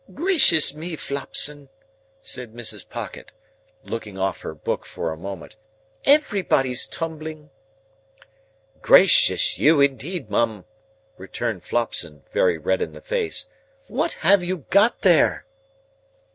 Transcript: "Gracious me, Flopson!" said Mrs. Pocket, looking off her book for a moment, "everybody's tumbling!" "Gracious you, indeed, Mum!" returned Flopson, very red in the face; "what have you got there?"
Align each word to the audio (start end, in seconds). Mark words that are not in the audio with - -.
"Gracious 0.15 0.73
me, 0.73 0.95
Flopson!" 0.95 1.69
said 2.23 2.55
Mrs. 2.55 2.89
Pocket, 2.89 3.31
looking 3.83 4.17
off 4.17 4.41
her 4.41 4.55
book 4.55 4.83
for 4.83 5.11
a 5.11 5.15
moment, 5.15 5.55
"everybody's 6.05 6.87
tumbling!" 6.87 7.51
"Gracious 8.81 9.59
you, 9.59 9.79
indeed, 9.79 10.27
Mum!" 10.27 10.65
returned 11.17 11.63
Flopson, 11.63 12.23
very 12.33 12.57
red 12.57 12.81
in 12.81 12.93
the 12.93 13.01
face; 13.01 13.47
"what 13.85 14.13
have 14.13 14.43
you 14.43 14.65
got 14.71 15.03
there?" 15.03 15.45